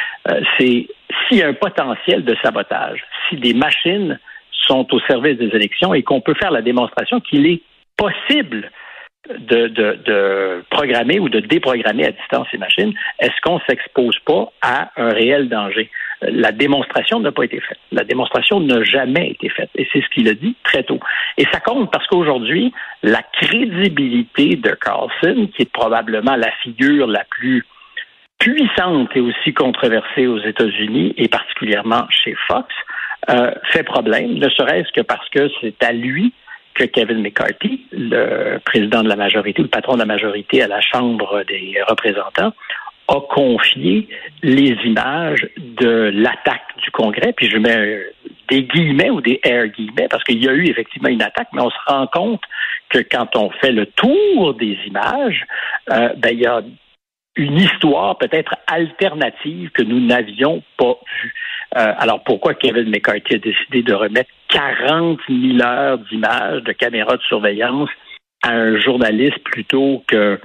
c'est 0.58 0.86
s'il 1.28 1.38
y 1.38 1.42
a 1.42 1.48
un 1.48 1.54
potentiel 1.54 2.24
de 2.24 2.36
sabotage, 2.42 3.04
si 3.28 3.36
des 3.36 3.54
machines 3.54 4.18
sont 4.66 4.86
au 4.94 5.00
service 5.00 5.36
des 5.36 5.48
élections 5.48 5.92
et 5.94 6.02
qu'on 6.02 6.20
peut 6.20 6.34
faire 6.34 6.50
la 6.50 6.62
démonstration 6.62 7.20
qu'il 7.20 7.46
est 7.46 7.62
possible 7.96 8.70
de, 9.28 9.68
de, 9.68 9.98
de, 10.04 10.64
programmer 10.70 11.18
ou 11.18 11.28
de 11.28 11.40
déprogrammer 11.40 12.06
à 12.06 12.12
distance 12.12 12.46
ces 12.50 12.58
machines, 12.58 12.92
est-ce 13.20 13.40
qu'on 13.42 13.60
s'expose 13.68 14.18
pas 14.26 14.52
à 14.62 14.90
un 14.96 15.10
réel 15.10 15.48
danger? 15.48 15.90
La 16.22 16.52
démonstration 16.52 17.20
n'a 17.20 17.32
pas 17.32 17.44
été 17.44 17.60
faite. 17.60 17.78
La 17.92 18.04
démonstration 18.04 18.60
n'a 18.60 18.82
jamais 18.82 19.30
été 19.30 19.48
faite. 19.48 19.70
Et 19.74 19.88
c'est 19.92 20.02
ce 20.02 20.08
qu'il 20.08 20.28
a 20.28 20.34
dit 20.34 20.56
très 20.64 20.82
tôt. 20.82 21.00
Et 21.38 21.44
ça 21.52 21.60
compte 21.60 21.90
parce 21.90 22.06
qu'aujourd'hui, 22.06 22.72
la 23.02 23.22
crédibilité 23.22 24.56
de 24.56 24.70
Carlson, 24.70 25.48
qui 25.54 25.62
est 25.62 25.72
probablement 25.72 26.36
la 26.36 26.50
figure 26.62 27.06
la 27.06 27.24
plus 27.24 27.64
puissante 28.38 29.10
et 29.14 29.20
aussi 29.20 29.54
controversée 29.54 30.26
aux 30.26 30.40
États-Unis 30.40 31.14
et 31.16 31.28
particulièrement 31.28 32.06
chez 32.10 32.34
Fox, 32.46 32.68
euh, 33.30 33.52
fait 33.72 33.84
problème, 33.84 34.34
ne 34.34 34.48
serait-ce 34.50 34.92
que 34.92 35.00
parce 35.00 35.28
que 35.30 35.48
c'est 35.60 35.82
à 35.82 35.92
lui 35.92 36.34
que 36.74 36.84
Kevin 36.84 37.22
McCarthy, 37.22 37.86
le 37.92 38.58
président 38.58 39.02
de 39.02 39.08
la 39.08 39.16
majorité, 39.16 39.62
le 39.62 39.68
patron 39.68 39.94
de 39.94 40.00
la 40.00 40.06
majorité 40.06 40.62
à 40.62 40.68
la 40.68 40.80
Chambre 40.80 41.44
des 41.44 41.76
représentants, 41.88 42.52
a 43.08 43.20
confié 43.28 44.08
les 44.42 44.76
images 44.84 45.46
de 45.58 46.10
l'attaque 46.14 46.76
du 46.82 46.90
Congrès, 46.90 47.32
puis 47.34 47.50
je 47.50 47.58
mets 47.58 48.02
des 48.48 48.62
guillemets 48.62 49.10
ou 49.10 49.20
des 49.20 49.40
air 49.44 49.68
guillemets, 49.68 50.08
parce 50.08 50.24
qu'il 50.24 50.42
y 50.42 50.48
a 50.48 50.52
eu 50.52 50.66
effectivement 50.66 51.08
une 51.08 51.22
attaque, 51.22 51.48
mais 51.52 51.62
on 51.62 51.70
se 51.70 51.76
rend 51.86 52.06
compte 52.06 52.42
que 52.88 52.98
quand 52.98 53.36
on 53.36 53.50
fait 53.50 53.72
le 53.72 53.86
tour 53.86 54.54
des 54.54 54.78
images, 54.86 55.44
euh, 55.90 56.10
ben, 56.16 56.30
il 56.32 56.40
y 56.40 56.46
a 56.46 56.62
une 57.36 57.56
histoire 57.56 58.16
peut-être 58.18 58.54
alternative 58.66 59.70
que 59.70 59.82
nous 59.82 60.00
n'avions 60.00 60.62
pas 60.76 60.98
vue. 61.22 61.34
Euh, 61.76 61.92
alors 61.98 62.22
pourquoi 62.22 62.54
Kevin 62.54 62.88
McCarthy 62.90 63.34
a 63.34 63.38
décidé 63.38 63.82
de 63.82 63.92
remettre 63.92 64.30
40 64.48 65.18
000 65.28 65.60
heures 65.62 65.98
d'images 65.98 66.62
de 66.62 66.72
caméras 66.72 67.16
de 67.16 67.22
surveillance 67.22 67.90
à 68.42 68.52
un 68.52 68.78
journaliste 68.78 69.42
plutôt 69.44 70.04
que 70.06 70.38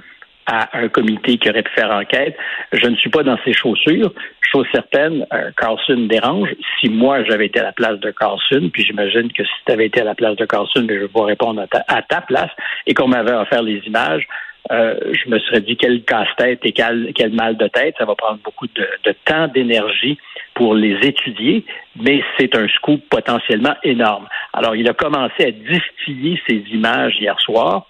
à 0.46 0.76
un 0.76 0.88
comité 0.88 1.38
qui 1.38 1.48
aurait 1.48 1.62
pu 1.62 1.70
faire 1.72 1.92
enquête? 1.92 2.36
Je 2.72 2.86
ne 2.88 2.96
suis 2.96 3.10
pas 3.10 3.22
dans 3.22 3.38
ses 3.44 3.52
chaussures. 3.52 4.12
Chose 4.50 4.66
certaine, 4.72 5.24
euh, 5.32 5.52
Carlson 5.56 6.08
dérange. 6.08 6.48
Si 6.80 6.88
moi 6.88 7.22
j'avais 7.22 7.46
été 7.46 7.60
à 7.60 7.64
la 7.64 7.72
place 7.72 8.00
de 8.00 8.10
Carlson, 8.10 8.68
puis 8.72 8.82
j'imagine 8.82 9.30
que 9.32 9.44
si 9.44 9.52
tu 9.64 9.72
avais 9.72 9.86
été 9.86 10.00
à 10.00 10.04
la 10.04 10.16
place 10.16 10.34
de 10.34 10.44
Carlson, 10.44 10.84
je 10.88 10.94
vais 10.94 11.08
pas 11.08 11.24
répondre 11.24 11.64
à 11.86 12.02
ta, 12.02 12.20
place, 12.22 12.50
et 12.88 12.94
qu'on 12.94 13.06
m'avait 13.06 13.34
offert 13.34 13.62
les 13.62 13.80
images, 13.86 14.26
euh, 14.70 14.94
je 15.12 15.28
me 15.28 15.38
serais 15.40 15.60
dit 15.60 15.76
quel 15.76 16.02
casse-tête 16.04 16.60
et 16.64 16.72
quel, 16.72 17.12
quel, 17.14 17.32
mal 17.32 17.56
de 17.56 17.66
tête. 17.68 17.94
Ça 17.98 18.04
va 18.04 18.14
prendre 18.14 18.38
beaucoup 18.44 18.66
de, 18.66 19.14
temps, 19.24 19.48
d'énergie 19.48 20.18
pour 20.54 20.74
les 20.74 20.96
étudier, 21.06 21.64
mais 21.96 22.22
c'est 22.38 22.54
un 22.54 22.68
scoop 22.68 23.02
potentiellement 23.08 23.74
énorme. 23.82 24.28
Alors, 24.52 24.76
il 24.76 24.88
a 24.88 24.94
commencé 24.94 25.44
à 25.44 25.50
distiller 25.50 26.40
ces 26.48 26.62
images 26.72 27.16
hier 27.18 27.40
soir, 27.40 27.86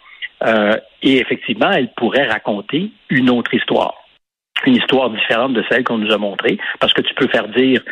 euh, 0.46 0.76
et 1.02 1.18
effectivement, 1.18 1.70
elle 1.70 1.92
pourrait 1.94 2.26
raconter 2.26 2.90
une 3.10 3.30
autre 3.30 3.52
histoire, 3.52 3.94
une 4.66 4.76
histoire 4.76 5.10
différente 5.10 5.52
de 5.52 5.64
celle 5.68 5.84
qu'on 5.84 5.98
nous 5.98 6.12
a 6.12 6.18
montrée, 6.18 6.58
parce 6.78 6.92
que 6.92 7.02
tu 7.02 7.12
peux 7.14 7.28
faire 7.28 7.48
dire 7.48 7.82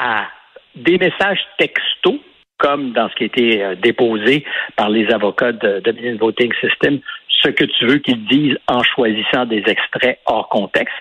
à 0.00 0.26
des 0.74 0.98
messages 0.98 1.40
textos 1.58 2.18
comme 2.62 2.92
dans 2.92 3.08
ce 3.08 3.14
qui 3.16 3.24
a 3.24 3.26
été 3.26 3.62
euh, 3.62 3.74
déposé 3.74 4.44
par 4.76 4.88
les 4.88 5.12
avocats 5.12 5.52
de 5.52 5.80
Dominion 5.80 6.16
Voting 6.18 6.52
System, 6.60 7.00
ce 7.28 7.48
que 7.48 7.64
tu 7.64 7.86
veux 7.86 7.98
qu'ils 7.98 8.24
disent 8.26 8.56
en 8.68 8.82
choisissant 8.84 9.46
des 9.46 9.64
extraits 9.66 10.20
hors 10.26 10.48
contexte. 10.48 10.94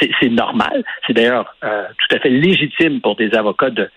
C'est 0.00 0.28
normal. 0.28 0.84
C'est 1.06 1.12
d'ailleurs 1.12 1.54
euh, 1.62 1.84
tout 1.98 2.16
à 2.16 2.18
fait 2.18 2.30
légitime 2.30 3.00
pour 3.00 3.14
des 3.14 3.32
avocats 3.34 3.70
de 3.70 3.88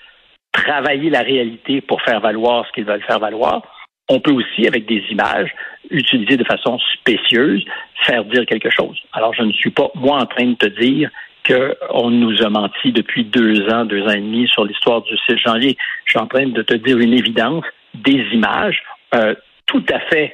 travailler 0.52 1.10
la 1.10 1.22
réalité 1.22 1.82
pour 1.82 2.02
faire 2.04 2.20
valoir 2.20 2.68
ce 2.68 2.72
qu'ils 2.74 2.86
veulent 2.86 3.04
faire 3.04 3.20
valoir. 3.20 3.64
On 4.10 4.20
peut 4.20 4.32
aussi, 4.32 4.68
avec 4.68 4.86
des 4.86 5.04
images, 5.10 5.50
utiliser 5.90 6.38
de 6.38 6.44
façon 6.44 6.78
spécieuse, 7.00 7.64
faire 8.06 8.26
dire 8.26 8.46
quelque 8.46 8.70
chose. 8.70 8.98
Alors, 9.14 9.34
je 9.34 9.42
ne 9.42 9.54
suis 9.54 9.72
pas, 9.72 9.90
moi, 9.96 10.18
en 10.18 10.26
train 10.26 10.46
de 10.46 10.56
te 10.56 10.68
dire 10.68 11.10
qu'on 11.48 12.10
nous 12.10 12.42
a 12.44 12.50
menti 12.50 12.92
depuis 12.92 13.24
deux 13.24 13.70
ans, 13.70 13.86
deux 13.86 14.04
ans 14.04 14.12
et 14.12 14.22
demi 14.22 14.48
sur 14.48 14.66
l'histoire 14.66 15.02
du 15.02 15.18
6 15.30 15.38
janvier. 15.38 15.78
Je 16.06 16.12
suis 16.12 16.20
en 16.20 16.28
train 16.28 16.48
de 16.48 16.62
te 16.62 16.74
dire 16.76 16.98
une 17.00 17.14
évidence, 17.14 17.66
des 17.94 18.26
images 18.32 18.84
euh, 19.16 19.36
tout 19.66 19.84
à 19.92 20.00
fait 20.00 20.34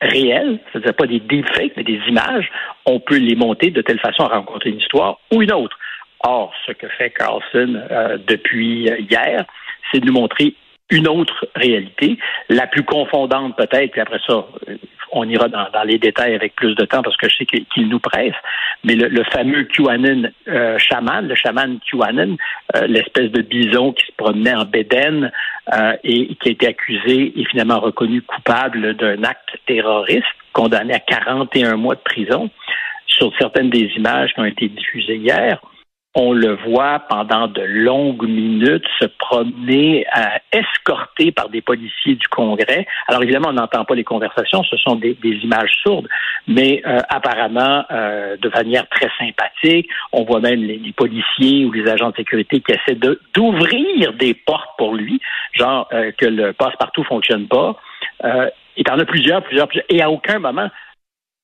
réelles, 0.00 0.60
c'est-à-dire 0.70 0.94
pas 0.94 1.06
des 1.06 1.20
deepfakes, 1.20 1.72
mais 1.76 1.84
des 1.84 2.00
images, 2.08 2.50
on 2.86 3.00
peut 3.00 3.18
les 3.18 3.34
monter 3.34 3.70
de 3.70 3.82
telle 3.82 3.98
façon 3.98 4.24
à 4.24 4.36
rencontrer 4.36 4.70
une 4.70 4.78
histoire 4.78 5.18
ou 5.32 5.42
une 5.42 5.52
autre. 5.52 5.76
Or, 6.20 6.52
ce 6.66 6.72
que 6.72 6.88
fait 6.88 7.10
Carlson 7.10 7.80
euh, 7.90 8.18
depuis 8.26 8.88
hier, 9.10 9.44
c'est 9.90 10.00
de 10.00 10.06
nous 10.06 10.12
montrer 10.12 10.54
une 10.90 11.08
autre 11.08 11.46
réalité, 11.54 12.18
la 12.48 12.66
plus 12.66 12.82
confondante 12.82 13.56
peut-être, 13.56 13.92
puis 13.92 14.00
après 14.00 14.20
ça, 14.26 14.46
on 15.12 15.28
ira 15.28 15.48
dans, 15.48 15.84
les 15.84 15.98
détails 15.98 16.34
avec 16.34 16.54
plus 16.54 16.74
de 16.74 16.84
temps 16.84 17.02
parce 17.02 17.16
que 17.16 17.28
je 17.28 17.36
sais 17.36 17.46
qu'il 17.46 17.88
nous 17.88 17.98
presse, 17.98 18.34
mais 18.84 18.94
le, 18.94 19.24
fameux 19.24 19.64
QAnon 19.64 20.30
euh, 20.48 20.78
chaman, 20.78 21.26
le 21.26 21.34
chaman 21.34 21.78
QAnon, 21.80 22.36
euh, 22.76 22.86
l'espèce 22.86 23.30
de 23.30 23.42
bison 23.42 23.92
qui 23.92 24.06
se 24.06 24.12
promenait 24.16 24.54
en 24.54 24.64
Bédène 24.64 25.32
euh, 25.74 25.96
et 26.04 26.34
qui 26.36 26.48
a 26.48 26.52
été 26.52 26.66
accusé 26.66 27.32
et 27.38 27.44
finalement 27.46 27.80
reconnu 27.80 28.22
coupable 28.22 28.94
d'un 28.94 29.22
acte 29.24 29.58
terroriste, 29.66 30.24
condamné 30.52 30.94
à 30.94 31.00
41 31.00 31.76
mois 31.76 31.94
de 31.94 32.00
prison, 32.00 32.50
sur 33.06 33.32
certaines 33.38 33.70
des 33.70 33.90
images 33.96 34.32
qui 34.34 34.40
ont 34.40 34.44
été 34.44 34.68
diffusées 34.68 35.16
hier, 35.16 35.60
on 36.14 36.32
le 36.32 36.56
voit 36.66 37.00
pendant 37.08 37.48
de 37.48 37.62
longues 37.62 38.26
minutes 38.26 38.86
se 38.98 39.06
promener 39.06 40.06
à, 40.10 40.40
escorté 40.52 41.32
par 41.32 41.48
des 41.48 41.60
policiers 41.60 42.14
du 42.14 42.26
Congrès. 42.28 42.86
Alors 43.06 43.22
évidemment, 43.22 43.50
on 43.50 43.52
n'entend 43.52 43.84
pas 43.84 43.94
les 43.94 44.04
conversations, 44.04 44.62
ce 44.64 44.76
sont 44.78 44.96
des, 44.96 45.16
images 45.22 45.72
sourdes, 45.82 46.08
mais 46.46 46.82
euh, 46.86 47.00
apparemment 47.08 47.84
euh, 47.90 48.36
de 48.38 48.48
manière 48.48 48.88
très 48.88 49.10
sympathique. 49.18 49.88
On 50.12 50.24
voit 50.24 50.40
même 50.40 50.62
les, 50.62 50.92
policiers 50.96 51.64
ou 51.66 51.72
les 51.72 51.88
agents 51.88 52.10
de 52.10 52.16
sécurité 52.16 52.60
qui 52.60 52.72
essaient 52.72 52.98
d'ouvrir 53.34 54.14
des 54.14 54.34
portes 54.34 54.70
pour 54.78 54.94
lui, 54.94 55.20
genre 55.52 55.88
euh, 55.92 56.10
que 56.16 56.26
le 56.26 56.52
passe-partout 56.52 57.04
fonctionne 57.04 57.46
pas. 57.46 57.76
il 58.76 58.90
en 58.90 58.98
a 58.98 59.04
plusieurs, 59.04 59.42
plusieurs, 59.42 59.68
plusieurs, 59.68 59.86
et 59.90 60.02
à 60.02 60.10
aucun 60.10 60.38
moment 60.38 60.68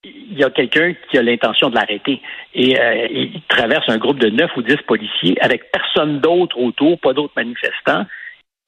il 0.04 0.38
y 0.38 0.44
a 0.44 0.50
quelqu'un 0.50 0.94
qui 1.11 1.18
a 1.18 1.23
l'intention 1.23 1.70
de 1.70 1.75
l'arrêter. 1.75 2.20
Et 2.54 2.78
euh, 2.78 3.06
il 3.11 3.40
traverse 3.49 3.88
un 3.88 3.99
groupe 3.99 4.18
de 4.18 4.28
neuf 4.30 4.50
ou 4.56 4.62
dix 4.62 4.76
policiers 4.87 5.37
avec 5.40 5.70
personne 5.73 6.20
d'autre 6.20 6.58
autour, 6.58 6.99
pas 7.00 7.12
d'autres 7.12 7.34
manifestants. 7.37 8.06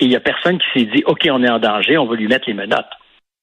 Et 0.00 0.06
il 0.06 0.12
y 0.12 0.16
a 0.16 0.20
personne 0.20 0.58
qui 0.58 0.66
s'est 0.74 0.86
dit, 0.86 1.02
OK, 1.06 1.26
on 1.30 1.42
est 1.42 1.50
en 1.50 1.58
danger, 1.58 1.96
on 1.98 2.06
va 2.06 2.16
lui 2.16 2.28
mettre 2.28 2.48
les 2.48 2.54
menottes. 2.54 2.84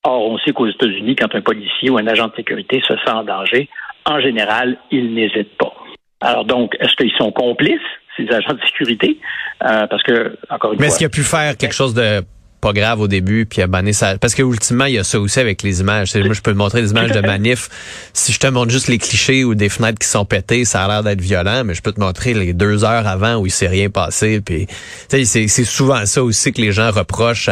Or, 0.03 0.29
on 0.29 0.37
sait 0.39 0.51
qu'aux 0.51 0.67
États-Unis, 0.67 1.15
quand 1.15 1.33
un 1.33 1.41
policier 1.41 1.89
ou 1.89 1.97
un 1.97 2.07
agent 2.07 2.27
de 2.27 2.35
sécurité 2.35 2.81
se 2.85 2.93
sent 2.93 3.11
en 3.11 3.23
danger, 3.23 3.69
en 4.05 4.19
général, 4.19 4.77
il 4.91 5.13
n'hésite 5.13 5.57
pas. 5.57 5.73
Alors 6.21 6.45
donc, 6.45 6.75
est-ce 6.79 6.95
qu'ils 6.95 7.13
sont 7.17 7.31
complices, 7.31 7.79
ces 8.17 8.29
agents 8.31 8.53
de 8.53 8.61
sécurité? 8.61 9.17
Euh, 9.63 9.87
parce 9.87 10.03
que, 10.03 10.37
encore 10.49 10.73
une 10.73 10.79
Mais 10.79 10.85
fois... 10.85 10.87
est-ce 10.87 10.97
qu'il 10.97 11.07
a 11.07 11.09
pu 11.09 11.23
faire 11.23 11.57
quelque 11.57 11.73
chose 11.73 11.93
de 11.93 12.21
pas 12.63 12.71
grave 12.71 13.01
au 13.01 13.09
début, 13.09 13.45
puis 13.45 13.61
abonner 13.61 13.91
ça. 13.91 14.17
Parce 14.17 14.33
que 14.35 14.41
ultimement, 14.41 14.85
il 14.85 14.93
y 14.93 14.97
a 14.97 15.03
ça 15.03 15.19
aussi 15.19 15.37
avec 15.37 15.63
les 15.63 15.81
images. 15.81 16.15
Moi, 16.15 16.33
je 16.33 16.39
peux 16.39 16.53
te 16.53 16.57
montrer 16.57 16.81
des 16.81 16.91
images 16.91 17.11
de 17.11 17.19
manif. 17.19 17.69
Si 18.15 18.31
je 18.31 18.39
te 18.39 18.47
montre 18.47 18.71
juste 18.71 18.87
les 18.87 18.99
clichés 18.99 19.43
ou 19.43 19.55
des 19.55 19.69
fenêtres 19.69 19.97
qui 19.99 20.07
sont 20.07 20.23
pétées, 20.23 20.65
ça 20.65 20.85
a 20.85 20.87
l'air 20.87 21.03
d'être 21.03 21.19
violent, 21.19 21.63
mais 21.65 21.73
je 21.73 21.81
peux 21.81 21.91
te 21.91 21.99
montrer 21.99 22.33
les 22.33 22.53
deux 22.53 22.83
heures 22.85 23.07
avant 23.07 23.35
où 23.35 23.45
il 23.45 23.51
s'est 23.51 23.67
rien 23.67 23.89
passé. 23.89 24.39
Puis, 24.39 24.67
c'est 25.09 25.47
souvent 25.65 26.05
ça 26.05 26.23
aussi 26.23 26.53
que 26.53 26.61
les 26.61 26.71
gens 26.71 26.91
reprochent 26.91 27.49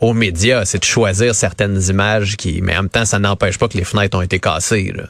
aux 0.00 0.14
médias, 0.14 0.64
c'est 0.64 0.78
de 0.78 0.84
choisir 0.84 1.34
certaines 1.34 1.80
images 1.88 2.36
qui, 2.36 2.60
mais 2.62 2.74
en 2.76 2.82
même 2.82 2.88
temps, 2.88 3.04
ça 3.04 3.18
n'empêche 3.18 3.58
pas 3.58 3.68
que 3.68 3.76
les 3.76 3.84
fenêtres 3.84 4.16
ont 4.16 4.22
été 4.22 4.38
cassées, 4.38 4.92
là, 4.94 5.04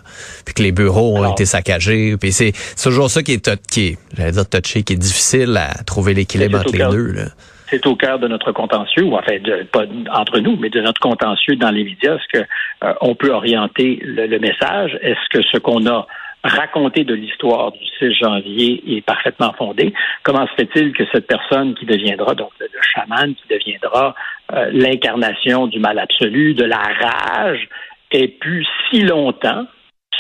puis 0.45 0.55
que 0.55 0.62
les 0.62 0.73
bureaux 0.73 1.19
ont 1.19 1.33
été 1.33 1.45
saccagés. 1.45 2.17
Puis 2.17 2.33
c'est 2.33 2.53
toujours 2.81 3.11
ça 3.11 3.23
qui 3.23 3.33
est, 3.33 3.50
qui 3.71 3.87
est, 3.87 3.99
j'allais 4.17 4.33
dire 4.33 4.49
touché, 4.49 4.83
qui 4.83 4.95
est 4.95 4.97
difficile 4.97 5.57
à 5.57 5.83
trouver 5.85 6.15
l'équilibre 6.15 6.59
entre 6.59 6.73
les 6.73 6.85
deux. 6.85 7.12
Là 7.12 7.25
c'est 7.69 7.87
au 7.87 7.97
cœur 7.97 8.19
de 8.19 8.29
notre 8.29 8.53
contentieux, 8.53 9.05
ou 9.05 9.17
enfin 9.17 9.37
pas 9.73 9.85
entre 10.13 10.39
nous, 10.39 10.57
mais 10.57 10.71
de 10.71 10.81
notre 10.81 11.01
contentieux 11.01 11.57
dans 11.57 11.71
les 11.71 11.85
médias. 11.85 12.17
Est-ce 12.17 12.41
que 12.41 12.47
euh, 12.85 12.95
on 13.01 13.15
peut 13.15 13.31
orienter 13.31 13.99
le, 14.03 14.39
message? 14.39 14.99
Est-ce 15.03 15.29
que 15.31 15.43
ce 15.43 15.59
qu'on 15.59 15.87
a 15.87 16.07
raconté 16.45 17.05
de 17.05 17.15
l'histoire 17.15 17.73
du 17.73 17.85
6 17.99 18.15
janvier 18.15 18.83
est 18.97 19.01
parfaitement 19.01 19.53
fondé? 19.53 19.93
Comment 20.23 20.47
se 20.47 20.55
fait-il 20.55 20.93
que 20.93 21.05
cette 21.13 21.27
personne 21.27 21.75
qui 21.75 21.87
deviendra 21.87 22.35
donc 22.35 22.51
le, 22.61 22.69
chaman, 22.95 23.35
qui 23.35 23.49
deviendra 23.49 24.15
euh, 24.53 24.71
l'incarnation 24.73 25.67
du 25.67 25.81
mal 25.81 25.99
absolu, 25.99 26.55
de 26.55 26.65
la 26.65 26.79
rage, 26.79 27.69
ait 28.13 28.29
pu 28.29 28.65
si 28.89 29.03
longtemps 29.03 29.67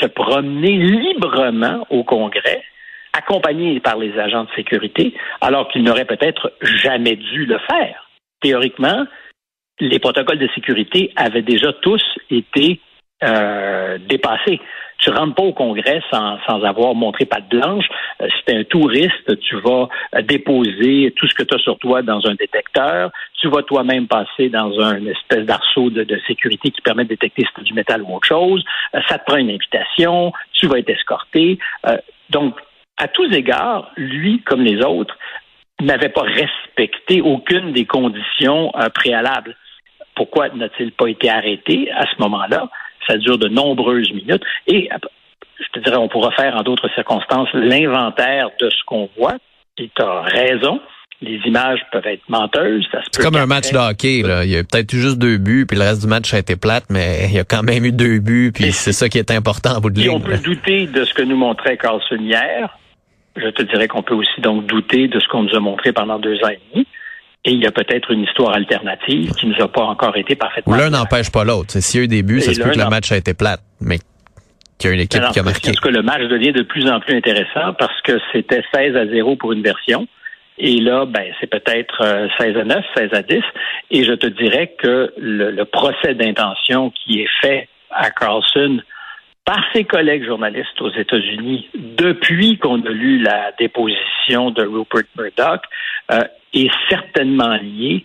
se 0.00 0.06
promener 0.06 0.76
librement 0.76 1.86
au 1.90 2.02
Congrès 2.04 2.62
accompagné 3.16 3.80
par 3.80 3.96
les 3.96 4.18
agents 4.18 4.44
de 4.44 4.50
sécurité, 4.54 5.14
alors 5.40 5.68
qu'ils 5.68 5.82
n'auraient 5.82 6.04
peut-être 6.04 6.52
jamais 6.60 7.16
dû 7.16 7.46
le 7.46 7.58
faire. 7.58 8.08
Théoriquement, 8.40 9.06
les 9.80 9.98
protocoles 9.98 10.38
de 10.38 10.48
sécurité 10.54 11.12
avaient 11.16 11.42
déjà 11.42 11.72
tous 11.72 12.02
été 12.30 12.80
euh, 13.24 13.98
dépassés. 14.08 14.60
Tu 14.98 15.10
rentres 15.10 15.34
pas 15.34 15.42
au 15.42 15.52
Congrès 15.52 16.02
sans, 16.10 16.38
sans 16.46 16.62
avoir 16.64 16.94
montré 16.94 17.24
patte 17.26 17.48
blanche. 17.48 17.86
Euh, 18.20 18.28
si 18.28 18.44
tu 18.46 18.52
es 18.52 18.58
un 18.58 18.64
touriste, 18.64 19.38
tu 19.40 19.56
vas 19.56 19.88
euh, 20.14 20.22
déposer 20.22 21.14
tout 21.16 21.26
ce 21.26 21.34
que 21.34 21.42
tu 21.42 21.54
as 21.54 21.58
sur 21.58 21.78
toi 21.78 22.02
dans 22.02 22.26
un 22.26 22.34
détecteur. 22.34 23.10
Tu 23.40 23.48
vas 23.48 23.62
toi-même 23.62 24.06
passer 24.06 24.48
dans 24.50 24.78
un 24.80 25.04
espèce 25.06 25.46
d'arceau 25.46 25.90
de, 25.90 26.04
de, 26.04 26.20
sécurité 26.26 26.70
qui 26.70 26.80
permet 26.82 27.04
de 27.04 27.10
détecter 27.10 27.42
si 27.42 27.48
c'est 27.56 27.64
du 27.64 27.74
métal 27.74 28.02
ou 28.02 28.16
autre 28.16 28.26
chose. 28.26 28.62
ça 29.08 29.18
te 29.18 29.24
prend 29.24 29.36
une 29.36 29.50
invitation. 29.50 30.32
Tu 30.52 30.66
vas 30.66 30.78
être 30.78 30.90
escorté. 30.90 31.58
donc, 32.30 32.54
à 32.96 33.08
tous 33.08 33.30
égards, 33.32 33.90
lui, 33.96 34.42
comme 34.42 34.62
les 34.62 34.82
autres, 34.82 35.16
n'avait 35.80 36.08
pas 36.08 36.22
respecté 36.22 37.20
aucune 37.20 37.72
des 37.72 37.84
conditions 37.84 38.72
euh, 38.76 38.88
préalables. 38.88 39.54
Pourquoi 40.14 40.48
n'a-t-il 40.48 40.92
pas 40.92 41.08
été 41.08 41.28
arrêté 41.28 41.90
à 41.92 42.06
ce 42.06 42.20
moment-là? 42.22 42.68
Ça 43.06 43.18
dure 43.18 43.38
de 43.38 43.48
nombreuses 43.48 44.10
minutes. 44.12 44.42
Et 44.66 44.88
je 45.60 45.66
te 45.72 45.84
dirais, 45.84 45.96
on 45.96 46.08
pourra 46.08 46.30
faire 46.32 46.56
en 46.56 46.62
d'autres 46.62 46.88
circonstances 46.94 47.48
l'inventaire 47.52 48.48
de 48.60 48.70
ce 48.70 48.84
qu'on 48.86 49.08
voit. 49.16 49.36
Et 49.78 49.90
tu 49.94 50.02
as 50.02 50.22
raison. 50.22 50.80
Les 51.22 51.38
images 51.46 51.80
peuvent 51.92 52.06
être 52.06 52.28
menteuses. 52.28 52.86
C'est 53.10 53.22
comme 53.22 53.36
un 53.36 53.46
match 53.46 53.72
de 53.72 53.78
hockey. 53.78 54.22
Là. 54.22 54.44
Il 54.44 54.50
y 54.50 54.56
a 54.56 54.64
peut-être 54.64 54.92
eu 54.92 55.00
juste 55.00 55.18
deux 55.18 55.38
buts, 55.38 55.64
puis 55.66 55.78
le 55.78 55.84
reste 55.84 56.02
du 56.02 56.08
match 56.08 56.32
a 56.34 56.38
été 56.38 56.56
plate, 56.56 56.84
mais 56.90 57.26
il 57.28 57.34
y 57.34 57.38
a 57.38 57.44
quand 57.44 57.62
même 57.62 57.84
eu 57.86 57.92
deux 57.92 58.18
buts, 58.18 58.52
puis 58.54 58.72
c'est 58.72 58.92
ça 58.92 59.08
qui 59.08 59.18
est 59.18 59.30
important 59.30 59.76
à 59.76 59.80
bout 59.80 59.88
de 59.88 60.00
ligne. 60.00 60.10
on 60.10 60.20
peut 60.20 60.36
douter 60.36 60.86
de 60.86 61.04
ce 61.04 61.14
que 61.14 61.22
nous 61.22 61.36
montrait 61.36 61.78
Carlson 61.78 62.18
hier, 62.20 62.78
je 63.36 63.48
te 63.48 63.62
dirais 63.62 63.88
qu'on 63.88 64.02
peut 64.02 64.14
aussi 64.14 64.40
donc 64.40 64.66
douter 64.66 65.08
de 65.08 65.20
ce 65.20 65.28
qu'on 65.28 65.42
nous 65.42 65.54
a 65.54 65.60
montré 65.60 65.92
pendant 65.92 66.18
deux 66.18 66.36
ans 66.44 66.48
et 66.48 66.60
demi. 66.72 66.86
Et 67.44 67.52
il 67.52 67.62
y 67.62 67.66
a 67.66 67.70
peut-être 67.70 68.10
une 68.10 68.24
histoire 68.24 68.54
alternative 68.54 69.30
qui 69.32 69.46
nous 69.46 69.62
a 69.62 69.68
pas 69.68 69.84
encore 69.84 70.16
été 70.16 70.34
parfaitement. 70.34 70.74
L'un 70.74 70.90
n'empêche 70.90 71.30
pas 71.30 71.44
l'autre. 71.44 71.78
S'il 71.78 72.00
y 72.00 72.02
a 72.02 72.04
eu 72.04 72.08
des 72.08 72.22
buts, 72.24 72.40
ça 72.40 72.52
se 72.52 72.60
peut 72.60 72.70
que 72.70 72.78
le 72.78 72.90
match 72.90 73.12
a 73.12 73.16
été 73.16 73.34
plate, 73.34 73.60
mais 73.80 73.98
qu'il 74.78 74.90
y 74.90 74.92
a 74.92 74.94
une 74.94 75.02
équipe 75.02 75.22
qui 75.32 75.38
a 75.38 75.42
marqué. 75.44 75.68
Parce 75.68 75.80
que 75.80 75.88
le 75.88 76.02
match 76.02 76.22
devient 76.22 76.52
de 76.52 76.62
plus 76.62 76.90
en 76.90 76.98
plus 76.98 77.16
intéressant 77.16 77.72
parce 77.78 78.00
que 78.02 78.18
c'était 78.32 78.62
16 78.74 78.96
à 78.96 79.06
0 79.06 79.36
pour 79.36 79.52
une 79.52 79.62
version. 79.62 80.08
Et 80.58 80.78
là, 80.80 81.04
ben, 81.06 81.32
c'est 81.38 81.46
peut-être 81.46 82.02
16 82.38 82.56
euh, 82.56 82.60
à 82.62 82.64
9, 82.64 82.84
16 82.96 83.10
à 83.12 83.22
10. 83.22 83.42
Et 83.92 84.04
je 84.04 84.12
te 84.12 84.26
dirais 84.26 84.74
que 84.78 85.12
le, 85.16 85.50
le 85.50 85.64
procès 85.66 86.14
d'intention 86.14 86.90
qui 86.90 87.20
est 87.20 87.30
fait 87.40 87.68
à 87.90 88.10
Carlson 88.10 88.80
par 89.46 89.62
ses 89.72 89.84
collègues 89.84 90.26
journalistes 90.26 90.80
aux 90.80 90.90
États-Unis 90.90 91.68
depuis 91.74 92.58
qu'on 92.58 92.82
a 92.82 92.90
lu 92.90 93.22
la 93.22 93.52
déposition 93.58 94.50
de 94.50 94.66
Rupert 94.66 95.08
Murdoch 95.16 95.62
euh, 96.10 96.24
est 96.52 96.70
certainement 96.90 97.56
lié 97.56 98.04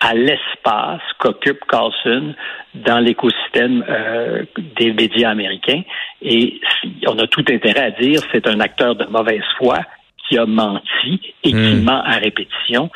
à 0.00 0.14
l'espace 0.14 1.02
qu'occupe 1.18 1.60
Carlson 1.68 2.34
dans 2.74 2.98
l'écosystème 2.98 3.84
euh, 3.88 4.44
des 4.76 4.92
médias 4.92 5.30
américains. 5.30 5.82
Et 6.22 6.60
on 7.06 7.18
a 7.18 7.26
tout 7.28 7.44
intérêt 7.48 7.84
à 7.84 7.90
dire 7.92 8.20
c'est 8.32 8.48
un 8.48 8.58
acteur 8.58 8.96
de 8.96 9.04
mauvaise 9.04 9.44
foi 9.58 9.78
qui 10.26 10.38
a 10.38 10.46
menti 10.46 11.34
et 11.44 11.50
qui 11.50 11.54
hmm. 11.54 11.84
ment 11.84 12.02
à 12.02 12.16
répétition 12.16 12.90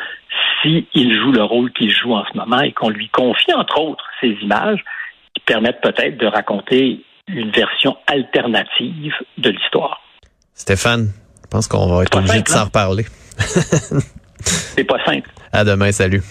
s'il 0.63 1.15
joue 1.21 1.31
le 1.31 1.45
rôle 1.45 1.71
qu'il 1.73 1.93
joue 1.93 2.15
en 2.15 2.25
ce 2.25 2.37
moment 2.37 2.61
et 2.61 2.73
qu'on 2.73 2.89
lui 2.89 3.09
confie, 3.09 3.53
entre 3.53 3.81
autres, 3.81 4.05
ces 4.21 4.31
images 4.43 4.83
qui 5.35 5.43
permettent 5.45 5.83
peut-être 5.83 6.17
de 6.17 6.27
raconter 6.27 7.01
une 7.29 7.51
version 7.51 7.97
alternative 8.07 9.13
de 9.39 9.51
l'histoire. 9.51 10.01
Stéphane, 10.55 11.13
je 11.43 11.49
pense 11.49 11.69
qu'on 11.69 11.87
va 11.87 12.03
être 12.03 12.17
obligé 12.17 12.43
de 12.43 12.49
s'en 12.49 12.61
hein? 12.61 12.65
reparler. 12.65 13.07
C'est 14.41 14.85
pas 14.85 15.03
simple. 15.05 15.31
À 15.53 15.65
demain, 15.65 15.93
salut. 15.93 16.23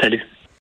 Salut. 0.00 0.22